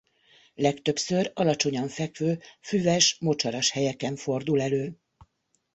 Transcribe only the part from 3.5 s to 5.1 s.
helyeken fordul elő.